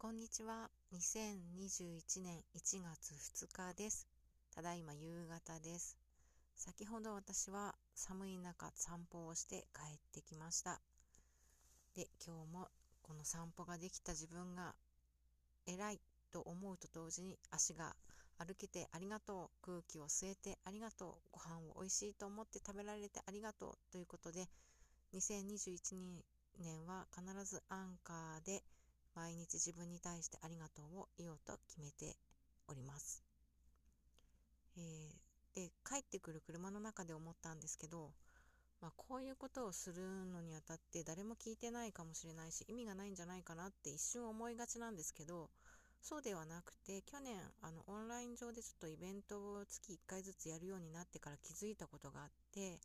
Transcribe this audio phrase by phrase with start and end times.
[0.00, 0.70] こんにちは。
[0.94, 3.14] 2021年1月
[3.44, 4.06] 2日です。
[4.54, 5.98] ただいま夕方です。
[6.54, 10.80] 先ほど私は寒い中散歩をして帰ってきました。
[11.96, 12.68] で、今日も
[13.02, 14.76] この散歩ができた自分が
[15.66, 16.00] 偉い
[16.32, 17.96] と思うと同時に足が
[18.38, 24.46] 歩けてありがとう、空気を吸えてありがとう、ご飯を美味しいと思って食べられてありがとうということで、
[25.12, 26.22] 2021
[26.60, 28.62] 年は必ずアンカーで
[29.18, 32.16] 毎日自分に対してありがとうを言おうと決めて
[32.68, 33.24] おります。
[34.76, 38.12] えー、で帰ってくる車の中で思ったんですけど、
[38.80, 45.50] まあ、こういうことをするのにあたって誰も聞いてないかもしれないし意味がないんじゃないかなって一瞬思いがちなんですけど
[46.00, 52.78] そうではなくて去年あのオンライン上でちょっとイベントを月1回ずつやるようになってから気づいたことがあって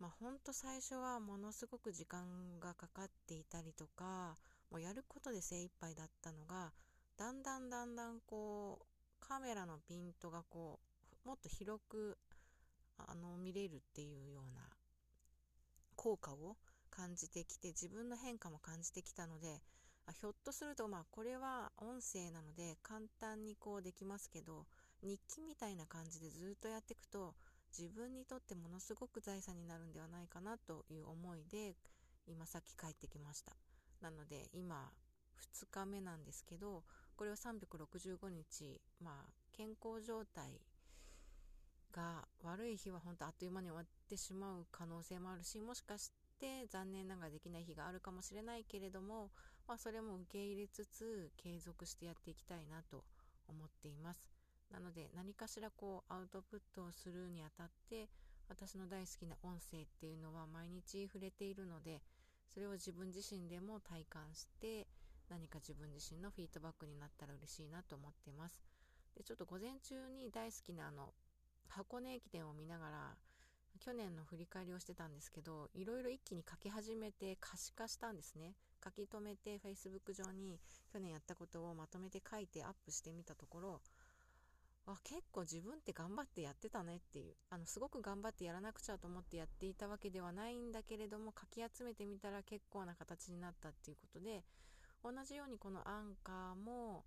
[0.00, 4.38] まあほんと最初はものすごく時間がかかっていたりとか
[4.72, 6.72] もうやることで精一杯だったのが
[7.18, 8.86] だんだんだんだんこう
[9.20, 10.80] カメラのピントがこ
[11.24, 12.16] うもっと広く
[12.96, 14.62] あの見れるっていうような
[15.94, 16.56] 効果を
[16.90, 19.60] 感じてきて自分の変化も感じてきたので
[20.18, 24.64] ひょっとするとまあこれは音声なので簡単にこうできますけど
[25.02, 27.34] 日記みたいな感じでずっとやっていくと
[27.76, 31.76] 自分にとってものすごく財産になるんではないかなという思いで
[32.26, 33.52] 今さっき帰ってきました。
[34.02, 34.90] なので今
[35.54, 36.82] 2日目なんですけど
[37.16, 40.60] これは365日まあ健康状態
[41.92, 49.30] が悪い日は本当あっという間に終わってしまう可能性もあるしもしかして残念ながらできない日があるかもしれないけれども、
[49.68, 53.04] まあ、それも受け入れつつ継続してやっていきたいなと
[53.46, 54.30] 思っています。
[54.72, 58.08] なので何かしらこうアウトプットをするにあたって
[58.48, 62.00] 私の大好きな音声っていうのは毎日触れているので
[62.52, 64.86] それを自分自身でも体感して
[65.30, 68.60] 何か自分自身のフィードバックになったら嬉しいなと思ってます。
[69.16, 71.14] で、ちょっと午前中に大好きなあの、
[71.68, 73.16] 箱根駅伝を見ながら、
[73.80, 78.54] 去年の振り返りをしてたんですけど、いろいろ一気に書き始めて可視化したんですね。
[78.84, 80.60] 書き留めて Facebook 上に
[80.92, 83.80] 去年やったことをまとめて書いてアップしてみたところ、
[84.86, 94.42] あ結構自分って頑張ってやってたねっていうあのすごく頑張ってやらなくちゃと思ってやっていたわけではないんだけれどもかき集めてみたら結構な形になったっていうことで
[95.04, 97.04] 同じようにこのアンカーも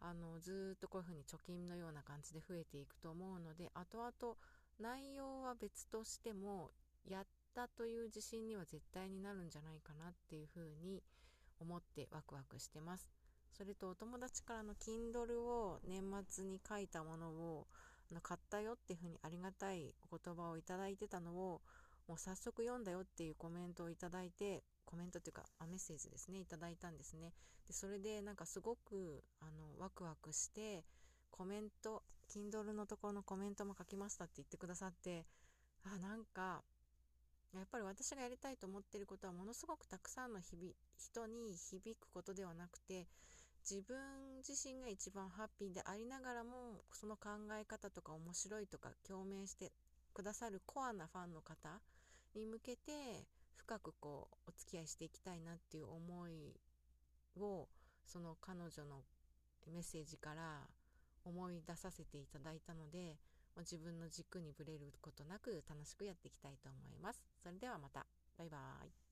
[0.00, 4.36] あのずっとこういうふうに貯金のような感じで増えていくと思うので後々
[4.80, 6.70] 内容は別としても
[7.04, 11.02] やったという自信には絶対になるんじゃないかなっていうふうに
[11.60, 13.10] 思ってワクワクしてます。
[13.52, 17.66] それとお友達からの Kindle を年末に書いたものを
[18.10, 21.60] あの買ったよっていうふうにありがたいお言葉をいただいてたのを
[22.06, 27.34] もう早速読んだよっていうコメントをいただいてコメントっていうかメッセージですねいただいたんですね。
[27.66, 30.84] でそれでなんかすごくあのワクワクして
[31.30, 35.26] コメント Kindle のところのコメントも書きましたって言ってくださって
[35.84, 36.62] あなんか
[37.54, 43.06] やっぱり私がやりたいと思ってることはものすごくたくさんの日々人に響くことではなくて
[43.68, 43.98] 自分
[44.38, 47.28] 自身が一番ハッピーでありながらもその考
[47.60, 49.72] え方とか面白いとか共鳴して
[50.14, 51.78] くださるコアなファンの方
[52.34, 56.56] に向けて深くこうお付き合いしていきたいなっていう思い
[57.36, 57.68] を
[58.06, 59.02] その彼女の
[59.70, 60.62] メッセージから
[61.26, 63.18] 思い出させていただいたので
[63.58, 67.20] 自分の軸にぶれることなく楽しくやっていきたいと思います。
[67.42, 68.06] それではまた。
[68.38, 69.07] バイバーイ。